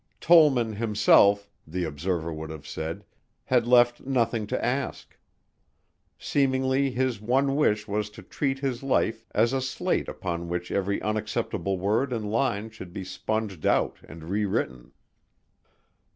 Tollman 0.19 0.73
himself, 0.77 1.47
the 1.67 1.83
observer 1.83 2.33
would 2.33 2.49
have 2.49 2.65
said, 2.65 3.05
had 3.43 3.67
left 3.67 4.01
nothing 4.03 4.47
to 4.47 4.65
ask. 4.65 5.15
Seemingly 6.17 6.89
his 6.89 7.21
one 7.21 7.55
wish 7.55 7.87
was 7.87 8.09
to 8.09 8.23
treat 8.23 8.57
his 8.57 8.81
life 8.81 9.27
as 9.35 9.53
a 9.53 9.61
slate 9.61 10.09
upon 10.09 10.49
which 10.49 10.71
every 10.71 10.99
unacceptable 11.03 11.77
word 11.77 12.11
and 12.11 12.31
line 12.31 12.71
should 12.71 12.93
be 12.93 13.03
sponged 13.03 13.63
out 13.63 13.99
and 14.03 14.23
rewritten. 14.23 14.91